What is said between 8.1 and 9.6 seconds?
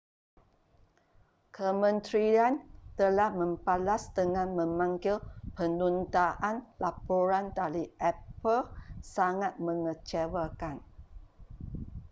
apple sangat